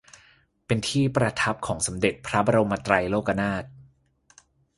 [0.65, 3.63] เป็นที่ประทับของสมเด็จพระบรมไตรโลกนาถ